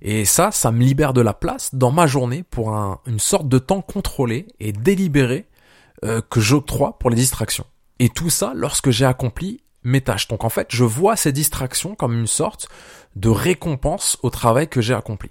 Et 0.00 0.24
ça, 0.24 0.50
ça 0.50 0.72
me 0.72 0.82
libère 0.82 1.12
de 1.12 1.20
la 1.20 1.34
place 1.34 1.74
dans 1.74 1.92
ma 1.92 2.06
journée 2.06 2.44
pour 2.44 2.70
une 2.70 3.20
sorte 3.20 3.48
de 3.48 3.58
temps 3.58 3.82
contrôlé 3.82 4.46
et 4.60 4.72
délibéré 4.72 5.44
euh, 6.06 6.22
que 6.30 6.40
j'octroie 6.40 6.98
pour 6.98 7.10
les 7.10 7.16
distractions. 7.16 7.66
Et 7.98 8.08
tout 8.08 8.30
ça 8.30 8.52
lorsque 8.54 8.88
j'ai 8.88 9.04
accompli 9.04 9.60
mes 9.84 10.00
tâches. 10.00 10.28
Donc 10.28 10.44
en 10.44 10.48
fait, 10.48 10.68
je 10.70 10.84
vois 10.84 11.16
ces 11.16 11.32
distractions 11.32 11.94
comme 11.94 12.18
une 12.18 12.26
sorte 12.26 12.68
de 13.16 13.28
récompense 13.28 14.18
au 14.22 14.30
travail 14.30 14.68
que 14.68 14.80
j'ai 14.80 14.94
accompli. 14.94 15.30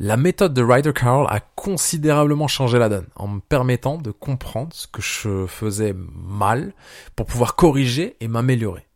La 0.00 0.16
méthode 0.16 0.54
de 0.54 0.62
Ryder 0.62 0.92
Carroll 0.92 1.26
a 1.28 1.40
considérablement 1.40 2.46
changé 2.46 2.78
la 2.78 2.88
donne 2.88 3.08
en 3.16 3.26
me 3.26 3.40
permettant 3.40 3.98
de 3.98 4.12
comprendre 4.12 4.72
ce 4.72 4.86
que 4.86 5.02
je 5.02 5.46
faisais 5.46 5.92
mal 5.94 6.72
pour 7.16 7.26
pouvoir 7.26 7.56
corriger 7.56 8.16
et 8.20 8.28
m'améliorer. 8.28 8.87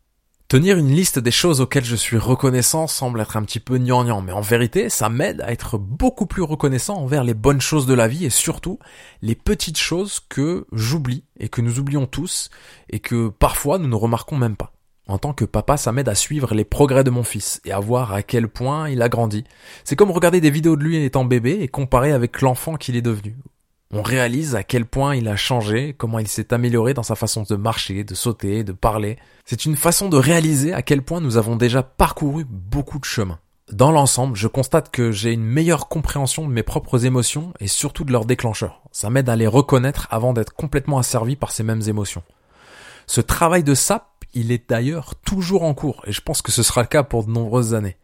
Tenir 0.52 0.76
une 0.76 0.94
liste 0.94 1.18
des 1.18 1.30
choses 1.30 1.62
auxquelles 1.62 1.82
je 1.82 1.96
suis 1.96 2.18
reconnaissant 2.18 2.86
semble 2.86 3.22
être 3.22 3.38
un 3.38 3.42
petit 3.42 3.58
peu 3.58 3.78
gnangnan, 3.78 4.20
mais 4.20 4.32
en 4.32 4.42
vérité, 4.42 4.90
ça 4.90 5.08
m'aide 5.08 5.40
à 5.40 5.50
être 5.50 5.78
beaucoup 5.78 6.26
plus 6.26 6.42
reconnaissant 6.42 6.98
envers 6.98 7.24
les 7.24 7.32
bonnes 7.32 7.62
choses 7.62 7.86
de 7.86 7.94
la 7.94 8.06
vie 8.06 8.26
et 8.26 8.28
surtout 8.28 8.78
les 9.22 9.34
petites 9.34 9.78
choses 9.78 10.20
que 10.28 10.66
j'oublie 10.70 11.24
et 11.40 11.48
que 11.48 11.62
nous 11.62 11.78
oublions 11.78 12.04
tous 12.04 12.50
et 12.90 13.00
que 13.00 13.30
parfois 13.30 13.78
nous 13.78 13.88
ne 13.88 13.94
remarquons 13.94 14.36
même 14.36 14.56
pas. 14.56 14.74
En 15.08 15.16
tant 15.16 15.32
que 15.32 15.46
papa, 15.46 15.78
ça 15.78 15.90
m'aide 15.90 16.10
à 16.10 16.14
suivre 16.14 16.54
les 16.54 16.66
progrès 16.66 17.02
de 17.02 17.08
mon 17.08 17.22
fils 17.22 17.62
et 17.64 17.72
à 17.72 17.80
voir 17.80 18.12
à 18.12 18.22
quel 18.22 18.46
point 18.46 18.90
il 18.90 19.00
a 19.00 19.08
grandi. 19.08 19.44
C'est 19.84 19.96
comme 19.96 20.10
regarder 20.10 20.42
des 20.42 20.50
vidéos 20.50 20.76
de 20.76 20.84
lui 20.84 21.02
étant 21.02 21.24
bébé 21.24 21.60
et 21.62 21.68
comparer 21.68 22.12
avec 22.12 22.42
l'enfant 22.42 22.76
qu'il 22.76 22.94
est 22.94 23.00
devenu. 23.00 23.36
On 23.94 24.00
réalise 24.00 24.54
à 24.54 24.62
quel 24.62 24.86
point 24.86 25.14
il 25.16 25.28
a 25.28 25.36
changé, 25.36 25.94
comment 25.96 26.18
il 26.18 26.26
s'est 26.26 26.54
amélioré 26.54 26.94
dans 26.94 27.02
sa 27.02 27.14
façon 27.14 27.42
de 27.42 27.56
marcher, 27.56 28.04
de 28.04 28.14
sauter, 28.14 28.64
de 28.64 28.72
parler. 28.72 29.18
C'est 29.44 29.66
une 29.66 29.76
façon 29.76 30.08
de 30.08 30.16
réaliser 30.16 30.72
à 30.72 30.80
quel 30.80 31.02
point 31.02 31.20
nous 31.20 31.36
avons 31.36 31.56
déjà 31.56 31.82
parcouru 31.82 32.46
beaucoup 32.48 32.98
de 32.98 33.04
chemin. 33.04 33.38
Dans 33.70 33.92
l'ensemble, 33.92 34.34
je 34.34 34.48
constate 34.48 34.90
que 34.90 35.12
j'ai 35.12 35.32
une 35.32 35.44
meilleure 35.44 35.88
compréhension 35.88 36.48
de 36.48 36.52
mes 36.52 36.62
propres 36.62 37.04
émotions 37.04 37.52
et 37.60 37.68
surtout 37.68 38.04
de 38.04 38.12
leurs 38.12 38.24
déclencheurs. 38.24 38.80
Ça 38.92 39.10
m'aide 39.10 39.28
à 39.28 39.36
les 39.36 39.46
reconnaître 39.46 40.08
avant 40.10 40.32
d'être 40.32 40.54
complètement 40.54 40.98
asservi 40.98 41.36
par 41.36 41.52
ces 41.52 41.62
mêmes 41.62 41.82
émotions. 41.86 42.22
Ce 43.06 43.20
travail 43.20 43.62
de 43.62 43.74
sap, 43.74 44.06
il 44.32 44.52
est 44.52 44.70
d'ailleurs 44.70 45.16
toujours 45.16 45.64
en 45.64 45.74
cours 45.74 46.02
et 46.06 46.12
je 46.12 46.22
pense 46.22 46.40
que 46.40 46.50
ce 46.50 46.62
sera 46.62 46.80
le 46.80 46.88
cas 46.88 47.02
pour 47.02 47.24
de 47.24 47.30
nombreuses 47.30 47.74
années. 47.74 47.98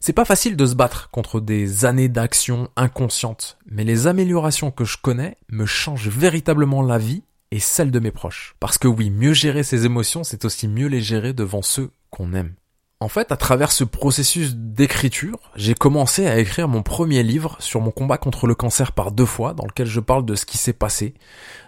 C'est 0.00 0.12
pas 0.12 0.24
facile 0.24 0.56
de 0.56 0.66
se 0.66 0.74
battre 0.74 1.10
contre 1.10 1.40
des 1.40 1.84
années 1.84 2.08
d'action 2.08 2.68
inconscientes, 2.76 3.58
mais 3.66 3.84
les 3.84 4.06
améliorations 4.06 4.70
que 4.70 4.84
je 4.84 4.96
connais 4.96 5.36
me 5.50 5.66
changent 5.66 6.08
véritablement 6.08 6.82
la 6.82 6.98
vie 6.98 7.22
et 7.50 7.60
celle 7.60 7.90
de 7.90 7.98
mes 7.98 8.10
proches. 8.10 8.54
Parce 8.60 8.78
que 8.78 8.88
oui, 8.88 9.10
mieux 9.10 9.32
gérer 9.32 9.62
ses 9.62 9.86
émotions, 9.86 10.24
c'est 10.24 10.44
aussi 10.44 10.68
mieux 10.68 10.86
les 10.86 11.02
gérer 11.02 11.32
devant 11.32 11.62
ceux 11.62 11.90
qu'on 12.10 12.32
aime. 12.32 12.54
En 13.02 13.08
fait, 13.08 13.32
à 13.32 13.36
travers 13.38 13.72
ce 13.72 13.82
processus 13.82 14.54
d'écriture, 14.54 15.38
j'ai 15.56 15.72
commencé 15.72 16.26
à 16.26 16.38
écrire 16.38 16.68
mon 16.68 16.82
premier 16.82 17.22
livre 17.22 17.56
sur 17.58 17.80
mon 17.80 17.90
combat 17.90 18.18
contre 18.18 18.46
le 18.46 18.54
cancer 18.54 18.92
par 18.92 19.10
deux 19.10 19.24
fois, 19.24 19.54
dans 19.54 19.64
lequel 19.64 19.86
je 19.86 20.00
parle 20.00 20.26
de 20.26 20.34
ce 20.34 20.44
qui 20.44 20.58
s'est 20.58 20.74
passé, 20.74 21.14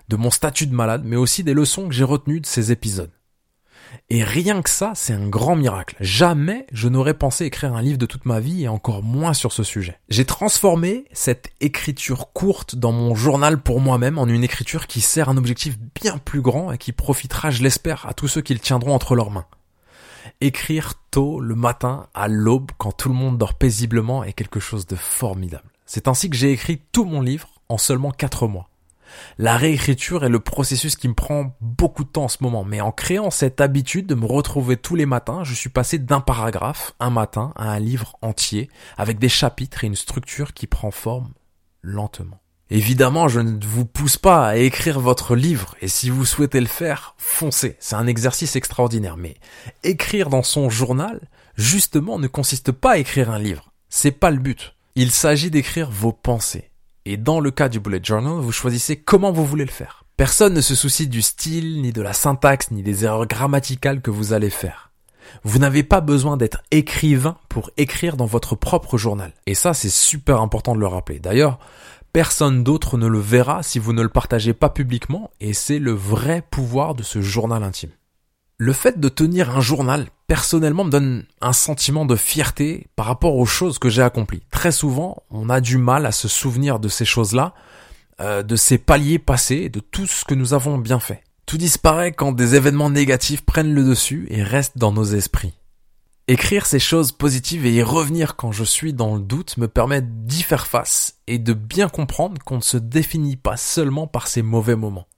de 0.09 0.17
mon 0.17 0.31
statut 0.31 0.67
de 0.67 0.75
malade, 0.75 1.05
mais 1.07 1.17
aussi 1.17 1.43
des 1.43 1.55
leçons 1.55 1.89
que 1.89 1.95
j'ai 1.95 2.05
retenues 2.05 2.41
de 2.41 2.47
ces 2.47 2.71
épisodes. 2.71 3.11
Et 4.11 4.25
rien 4.25 4.63
que 4.63 4.71
ça, 4.71 4.93
c'est 4.95 5.13
un 5.13 5.29
grand 5.29 5.57
miracle. 5.57 5.97
Jamais 6.01 6.67
je 6.73 6.89
n'aurais 6.89 7.15
pensé 7.15 7.45
écrire 7.45 7.75
un 7.75 7.83
livre 7.83 7.99
de 7.99 8.07
toute 8.07 8.27
ma 8.27 8.41
vie 8.41 8.65
et 8.65 8.69
encore 8.69 9.03
moins 9.03 9.33
sur 9.33 9.53
ce 9.53 9.63
sujet. 9.63 9.99
J'ai 10.09 10.25
transformé 10.25 11.05
cette 11.13 11.51
écriture 11.61 12.33
courte 12.33 12.77
dans 12.77 12.93
mon 12.93 13.15
journal 13.15 13.61
pour 13.61 13.81
moi-même 13.81 14.19
en 14.19 14.27
une 14.27 14.45
écriture 14.45 14.87
qui 14.87 15.01
sert 15.01 15.29
un 15.29 15.37
objectif 15.37 15.79
bien 16.01 16.19
plus 16.19 16.41
grand 16.43 16.73
et 16.73 16.79
qui 16.79 16.93
profitera, 16.93 17.51
je 17.51 17.63
l'espère, 17.63 18.07
à 18.07 18.15
tous 18.15 18.29
ceux 18.29 18.43
qui 18.43 18.55
le 18.55 18.61
tiendront 18.61 18.95
entre 18.95 19.15
leurs 19.15 19.31
mains. 19.31 19.47
Écrire 20.41 20.95
tôt 21.11 21.41
le 21.41 21.55
matin, 21.55 22.09
à 22.15 22.29
l'aube, 22.29 22.71
quand 22.79 22.93
tout 22.93 23.09
le 23.09 23.15
monde 23.15 23.39
dort 23.39 23.55
paisiblement 23.55 24.25
est 24.25 24.33
quelque 24.33 24.61
chose 24.61 24.87
de 24.87 24.97
formidable. 24.97 25.71
C'est 25.87 26.09
ainsi 26.09 26.31
que 26.31 26.37
j'ai 26.37 26.53
écrit 26.53 26.81
tout 26.93 27.05
mon 27.05 27.21
livre 27.21 27.49
en 27.69 27.79
seulement 27.79 28.11
quatre 28.11 28.47
mois. 28.47 28.69
La 29.39 29.57
réécriture 29.57 30.25
est 30.25 30.29
le 30.29 30.41
processus 30.41 30.97
qui 30.97 31.09
me 31.09 31.15
prend 31.15 31.57
beaucoup 31.61 32.05
de 32.05 32.09
temps 32.09 32.25
en 32.25 32.29
ce 32.29 32.43
moment, 32.43 32.65
mais 32.65 32.81
en 32.81 32.93
créant 32.93 33.31
cette 33.31 33.61
habitude 33.61 34.07
de 34.07 34.15
me 34.15 34.27
retrouver 34.27 34.77
tous 34.77 34.95
les 34.95 35.07
matins, 35.07 35.45
je 35.45 35.55
suis 35.55 35.71
passé 35.71 35.99
d'un 35.99 36.21
paragraphe 36.21 36.95
un 37.01 37.11
matin 37.11 37.53
à 37.57 37.71
un 37.71 37.79
livre 37.79 38.17
entier, 38.23 38.71
avec 38.97 39.19
des 39.19 39.29
chapitres 39.29 39.85
et 39.85 39.87
une 39.87 39.97
structure 39.97 40.53
qui 40.53 40.67
prend 40.67 40.91
forme 40.91 41.33
lentement. 41.83 42.43
Évidemment, 42.75 43.29
je 43.29 43.41
ne 43.41 43.63
vous 43.63 43.85
pousse 43.85 44.17
pas 44.17 44.47
à 44.47 44.57
écrire 44.57 44.99
votre 44.99 45.37
livre, 45.37 45.75
et 45.83 45.89
si 45.89 46.09
vous 46.09 46.25
souhaitez 46.25 46.59
le 46.59 46.67
faire, 46.67 47.15
foncez. 47.19 47.77
C'est 47.81 47.97
un 47.97 48.07
exercice 48.07 48.57
extraordinaire. 48.57 49.19
Mais 49.19 49.37
écrire 49.83 50.31
dans 50.31 50.43
son 50.43 50.71
journal, 50.71 51.21
justement, 51.55 52.19
ne 52.19 52.29
consiste 52.29 52.73
pas 52.73 52.93
à 52.93 52.97
écrire 52.97 53.31
un 53.31 53.39
livre. 53.39 53.73
C'est 53.91 54.11
pas 54.11 54.31
le 54.31 54.39
but. 54.39 54.75
Il 54.95 55.11
s'agit 55.11 55.51
d'écrire 55.51 55.91
vos 55.91 56.13
pensées. 56.13 56.72
Et 57.05 57.17
dans 57.17 57.41
le 57.41 57.51
cas 57.51 57.69
du 57.69 57.81
bullet 57.81 58.01
journal, 58.03 58.35
vous 58.35 58.53
choisissez 58.53 58.97
comment 58.97 59.33
vous 59.33 59.45
voulez 59.45 59.65
le 59.65 59.71
faire. 59.71 60.05
Personne 60.17 60.55
ne 60.55 60.61
se 60.61 60.75
soucie 60.75 61.09
du 61.09 61.21
style, 61.21 61.83
ni 61.83 61.93
de 61.93 62.03
la 62.03 62.13
syntaxe, 62.13 62.71
ni 62.71 62.83
des 62.83 63.05
erreurs 63.05 63.27
grammaticales 63.27 64.01
que 64.01 64.11
vous 64.11 64.33
allez 64.33 64.51
faire. 64.51 64.91
Vous 65.43 65.59
n'avez 65.59 65.83
pas 65.83 66.01
besoin 66.01 66.37
d'être 66.37 66.63
écrivain 66.71 67.37
pour 67.49 67.71
écrire 67.77 68.17
dans 68.17 68.27
votre 68.27 68.55
propre 68.55 68.99
journal. 68.99 69.33
Et 69.47 69.55
ça, 69.55 69.75
c'est 69.75 69.91
super 69.91 70.41
important 70.41 70.75
de 70.75 70.81
le 70.81 70.87
rappeler. 70.87 71.19
D'ailleurs, 71.19 71.59
personne 72.13 72.63
d'autre 72.63 72.99
ne 72.99 73.07
le 73.07 73.19
verra 73.19 73.63
si 73.63 73.79
vous 73.79 73.93
ne 73.93 74.03
le 74.03 74.09
partagez 74.09 74.53
pas 74.53 74.69
publiquement, 74.69 75.31
et 75.41 75.55
c'est 75.55 75.79
le 75.79 75.93
vrai 75.93 76.43
pouvoir 76.51 76.95
de 76.95 77.03
ce 77.03 77.21
journal 77.21 77.65
intime. 77.65 77.91
Le 78.65 78.73
fait 78.73 79.01
de 79.01 79.09
tenir 79.09 79.57
un 79.57 79.61
journal, 79.61 80.07
personnellement, 80.29 80.85
me 80.85 80.91
donne 80.91 81.25
un 81.41 81.53
sentiment 81.53 82.07
de 82.07 82.15
fierté 82.15 82.87
par 82.95 83.07
rapport 83.07 83.35
aux 83.35 83.45
choses 83.45 83.81
que 83.81 83.89
j'ai 83.89 84.03
accomplies. 84.03 84.45
Très 84.53 84.71
souvent, 84.71 85.25
on 85.31 85.51
a 85.51 85.61
du 85.61 85.79
mal 85.79 86.07
à 86.07 86.13
se 86.13 86.29
souvenir 86.29 86.79
de 86.79 86.87
ces 86.87 87.05
choses-là, 87.05 87.55
euh, 88.21 88.45
de 88.45 88.55
ces 88.55 88.79
paliers 88.79 89.19
passés, 89.19 89.69
de 89.69 89.81
tout 89.81 90.07
ce 90.07 90.25
que 90.25 90.37
nous 90.37 90.55
avons 90.55 90.79
bien 90.79 91.01
fait. 91.01 91.25
Tout 91.45 91.59
disparaît 91.59 92.13
quand 92.13 92.31
des 92.31 92.55
événements 92.55 92.89
négatifs 92.89 93.45
prennent 93.45 93.75
le 93.75 93.83
dessus 93.83 94.29
et 94.31 94.45
restent 94.45 94.79
dans 94.79 94.93
nos 94.93 95.07
esprits. 95.07 95.59
Écrire 96.29 96.65
ces 96.65 96.79
choses 96.79 97.11
positives 97.11 97.67
et 97.67 97.73
y 97.73 97.83
revenir 97.83 98.37
quand 98.37 98.53
je 98.53 98.63
suis 98.63 98.93
dans 98.93 99.17
le 99.17 99.23
doute 99.23 99.57
me 99.57 99.67
permet 99.67 100.03
d'y 100.03 100.45
faire 100.45 100.69
face 100.69 101.17
et 101.27 101.41
de 101.41 101.53
bien 101.53 101.89
comprendre 101.89 102.41
qu'on 102.45 102.59
ne 102.59 102.63
se 102.63 102.77
définit 102.77 103.35
pas 103.35 103.57
seulement 103.57 104.07
par 104.07 104.29
ces 104.29 104.43
mauvais 104.43 104.77
moments. 104.77 105.09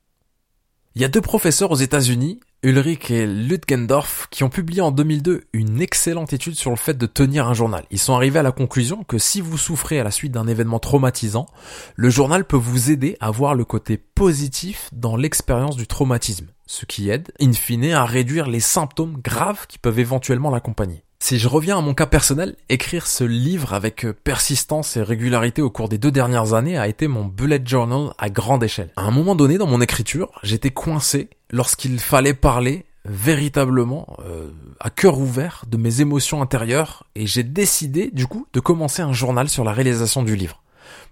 Il 0.95 1.03
y 1.03 1.05
a 1.05 1.09
deux 1.09 1.21
professeurs 1.21 1.73
aux 1.73 1.77
États-Unis, 1.77 2.41
Ulrich 2.64 3.11
et 3.11 3.26
Lutgendorf, 3.26 4.26
qui 4.30 4.42
ont 4.42 4.49
publié 4.49 4.80
en 4.80 4.90
2002 4.90 5.42
une 5.52 5.83
excellente 5.83 6.33
étude 6.33 6.54
sur 6.54 6.71
le 6.71 6.78
fait 6.78 6.97
de 6.97 7.04
tenir 7.04 7.47
un 7.47 7.52
journal. 7.52 7.85
Ils 7.90 7.99
sont 7.99 8.14
arrivés 8.14 8.38
à 8.38 8.42
la 8.42 8.52
conclusion 8.52 9.04
que 9.04 9.18
si 9.18 9.42
vous 9.42 9.59
souffrez 9.59 10.00
à 10.00 10.04
la 10.04 10.11
suite 10.11 10.33
d'un 10.33 10.47
événement 10.47 10.78
traumatisant, 10.78 11.47
le 11.94 12.09
journal 12.09 12.47
peut 12.47 12.56
vous 12.56 12.90
aider 12.90 13.18
à 13.21 13.30
voir 13.30 13.54
le 13.54 13.66
côté 13.66 13.99
positif 13.99 14.88
dans 14.92 15.14
l'expérience 15.14 15.76
du 15.76 15.87
traumatisme, 15.87 16.47
ce 16.64 16.87
qui 16.87 17.11
aide, 17.11 17.33
in 17.38 17.52
fine, 17.52 17.92
à 17.92 18.06
réduire 18.06 18.49
les 18.49 18.61
symptômes 18.61 19.21
graves 19.23 19.66
qui 19.66 19.78
peuvent 19.78 19.99
éventuellement 19.99 20.50
l'accompagner. 20.50 21.03
Si 21.26 21.38
je 21.38 21.49
reviens 21.49 21.78
à 21.78 21.81
mon 21.81 21.95
cas 21.95 22.04
personnel, 22.04 22.54
écrire 22.69 23.07
ce 23.07 23.25
livre 23.25 23.73
avec 23.73 24.07
persistance 24.25 24.99
et 24.99 25.02
régularité 25.02 25.62
au 25.62 25.71
cours 25.71 25.88
des 25.88 25.97
deux 25.97 26.11
dernières 26.11 26.52
années 26.52 26.76
a 26.76 26.87
été 26.87 27.09
mon 27.09 27.25
bullet 27.25 27.62
journal 27.64 28.12
à 28.19 28.28
grande 28.28 28.62
échelle. 28.62 28.90
À 28.97 29.04
un 29.04 29.11
moment 29.11 29.35
donné 29.35 29.57
dans 29.57 29.66
mon 29.66 29.81
écriture, 29.81 30.38
j'étais 30.43 30.69
coincé 30.69 31.31
lorsqu'il 31.50 31.99
fallait 31.99 32.35
parler 32.35 32.85
véritablement 33.07 34.19
euh, 34.26 34.50
à 34.81 34.90
cœur 34.90 35.19
ouvert 35.19 35.64
de 35.66 35.78
mes 35.78 36.02
émotions 36.02 36.43
intérieures 36.43 37.07
et 37.14 37.26
j'ai 37.26 37.43
décidé 37.43 38.11
du 38.12 38.26
coup 38.26 38.47
de 38.52 38.61
commencer 38.61 39.00
un 39.00 39.14
journal 39.14 39.49
sur 39.49 39.64
la 39.64 39.73
réalisation 39.73 40.25
du 40.25 40.37
livre 40.37 40.62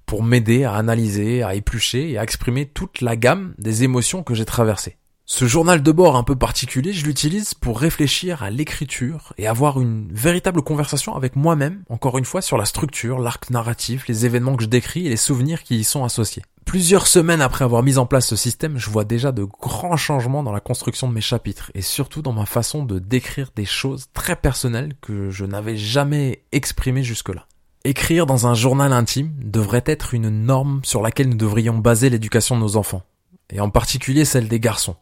pour 0.04 0.23
m'aider 0.23 0.64
à 0.64 0.75
analyser, 0.75 1.42
à 1.42 1.54
éplucher 1.54 2.11
et 2.11 2.19
à 2.19 2.23
exprimer 2.23 2.66
toute 2.66 3.00
la 3.00 3.16
gamme 3.16 3.54
des 3.57 3.83
émotions 3.83 4.23
que 4.23 4.35
j'ai 4.35 4.45
traversées. 4.45 4.99
Ce 5.25 5.47
journal 5.47 5.83
de 5.83 5.93
bord 5.93 6.17
un 6.17 6.25
peu 6.25 6.35
particulier, 6.35 6.93
je 6.93 7.07
l'utilise 7.07 7.55
pour 7.55 7.79
réfléchir 7.79 8.43
à 8.43 8.50
l'écriture 8.50 9.33
et 9.38 9.47
avoir 9.47 9.81
une 9.81 10.12
véritable 10.12 10.62
conversation 10.62 11.14
avec 11.14 11.37
moi-même, 11.37 11.85
encore 11.88 12.19
une 12.19 12.25
fois, 12.25 12.43
sur 12.43 12.59
la 12.59 12.64
structure, 12.64 13.21
l'arc 13.21 13.49
narratif, 13.50 14.09
les 14.09 14.26
événements 14.26 14.57
que 14.57 14.64
je 14.64 14.69
décris 14.69 15.07
et 15.07 15.11
les 15.11 15.17
souvenirs 15.17 15.62
qui 15.62 15.76
y 15.79 15.85
sont 15.85 16.05
associés. 16.05 16.43
Plusieurs 16.64 17.07
semaines 17.07 17.41
après 17.41 17.64
avoir 17.64 17.85
mis 17.85 17.99
en 17.99 18.07
place 18.07 18.26
ce 18.26 18.37
système, 18.37 18.79
je 18.79 18.91
vois 18.91 19.05
déjà 19.05 19.31
de 19.31 19.45
grands 19.45 19.97
changements 19.97 20.43
dans 20.43 20.52
la 20.52 20.61
construction 20.61 21.09
de 21.09 21.14
mes 21.14 21.21
chapitres 21.21 21.71
et 21.75 21.83
surtout 21.83 22.21
dans 22.21 22.33
ma 22.33 22.47
façon 22.47 22.85
de 22.85 22.99
décrire 22.99 23.50
des 23.55 23.64
choses 23.64 24.07
très 24.12 24.37
personnelles 24.37 24.95
que 25.00 25.31
je 25.31 25.45
n'avais 25.45 25.76
jamais 25.76 26.43
exprimées 26.50 27.05
jusque-là. 27.05 27.47
Écrire 27.85 28.26
dans 28.26 28.49
un 28.49 28.55
journal 28.55 28.93
intime 28.93 29.33
devrait 29.38 29.85
être 29.87 30.14
une 30.14 30.31
norme 30.31 30.81
sur 30.85 31.00
laquelle 31.00 31.29
nous 31.29 31.37
devrions 31.37 31.79
baser 31.79 32.11
l'éducation 32.11 32.57
de 32.57 32.61
nos 32.61 32.76
enfants, 32.76 33.02
et 33.50 33.61
en 33.61 33.71
particulier 33.71 34.25
celle 34.25 34.49
des 34.49 34.61
garçons. 34.61 34.97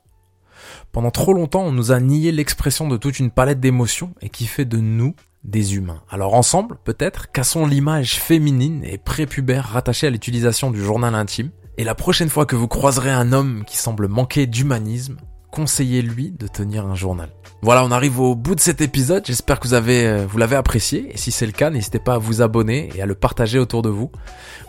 Pendant 0.92 1.12
trop 1.12 1.32
longtemps, 1.32 1.62
on 1.62 1.72
nous 1.72 1.92
a 1.92 2.00
nié 2.00 2.32
l'expression 2.32 2.88
de 2.88 2.96
toute 2.96 3.20
une 3.20 3.30
palette 3.30 3.60
d'émotions 3.60 4.12
et 4.20 4.28
qui 4.28 4.46
fait 4.46 4.64
de 4.64 4.78
nous 4.78 5.14
des 5.44 5.76
humains. 5.76 6.02
Alors 6.10 6.34
ensemble, 6.34 6.78
peut-être, 6.82 7.30
cassons 7.30 7.64
l'image 7.64 8.18
féminine 8.18 8.82
et 8.84 8.98
prépubère 8.98 9.66
rattachée 9.66 10.08
à 10.08 10.10
l'utilisation 10.10 10.72
du 10.72 10.82
journal 10.82 11.14
intime. 11.14 11.50
Et 11.78 11.84
la 11.84 11.94
prochaine 11.94 12.28
fois 12.28 12.44
que 12.44 12.56
vous 12.56 12.68
croiserez 12.68 13.10
un 13.10 13.32
homme 13.32 13.62
qui 13.66 13.76
semble 13.76 14.08
manquer 14.08 14.46
d'humanisme, 14.46 15.16
conseillez-lui 15.50 16.30
de 16.30 16.46
tenir 16.46 16.86
un 16.86 16.94
journal. 16.94 17.30
Voilà, 17.62 17.84
on 17.84 17.90
arrive 17.90 18.20
au 18.20 18.34
bout 18.34 18.54
de 18.54 18.60
cet 18.60 18.80
épisode. 18.80 19.26
J'espère 19.26 19.60
que 19.60 19.68
vous 19.68 19.74
avez, 19.74 20.06
euh, 20.06 20.26
vous 20.26 20.38
l'avez 20.38 20.56
apprécié. 20.56 21.12
Et 21.12 21.18
si 21.18 21.30
c'est 21.30 21.44
le 21.44 21.52
cas, 21.52 21.68
n'hésitez 21.68 21.98
pas 21.98 22.14
à 22.14 22.18
vous 22.18 22.40
abonner 22.40 22.88
et 22.94 23.02
à 23.02 23.06
le 23.06 23.14
partager 23.14 23.58
autour 23.58 23.82
de 23.82 23.90
vous. 23.90 24.10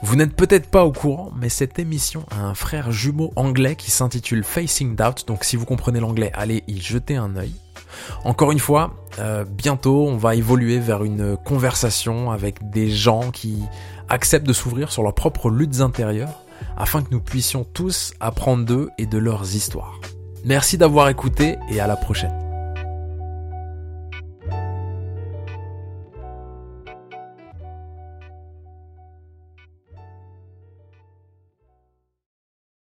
Vous 0.01 0.17
n'êtes 0.17 0.35
peut-être 0.35 0.69
pas 0.69 0.83
au 0.83 0.91
courant, 0.91 1.31
mais 1.39 1.47
cette 1.47 1.79
émission 1.79 2.25
a 2.31 2.41
un 2.41 2.53
frère 2.53 2.91
jumeau 2.91 3.31
anglais 3.37 3.75
qui 3.77 3.91
s'intitule 3.91 4.43
Facing 4.43 4.95
Doubt. 4.95 5.25
Donc 5.25 5.45
si 5.45 5.55
vous 5.55 5.65
comprenez 5.65 6.01
l'anglais, 6.01 6.31
allez 6.33 6.63
y 6.67 6.81
jeter 6.81 7.15
un 7.15 7.37
œil. 7.37 7.53
Encore 8.25 8.51
une 8.51 8.59
fois, 8.59 8.93
euh, 9.19 9.45
bientôt, 9.45 10.07
on 10.07 10.17
va 10.17 10.35
évoluer 10.35 10.79
vers 10.79 11.03
une 11.03 11.37
conversation 11.37 12.31
avec 12.31 12.71
des 12.71 12.89
gens 12.89 13.31
qui 13.31 13.63
acceptent 14.09 14.47
de 14.47 14.53
s'ouvrir 14.53 14.91
sur 14.91 15.03
leurs 15.03 15.15
propres 15.15 15.49
luttes 15.49 15.79
intérieures 15.79 16.41
afin 16.77 17.01
que 17.01 17.11
nous 17.11 17.21
puissions 17.21 17.63
tous 17.63 18.13
apprendre 18.19 18.65
d'eux 18.65 18.89
et 18.97 19.05
de 19.05 19.17
leurs 19.17 19.55
histoires. 19.55 19.99
Merci 20.43 20.77
d'avoir 20.77 21.09
écouté 21.09 21.57
et 21.69 21.79
à 21.79 21.87
la 21.87 21.95
prochaine. 21.95 22.40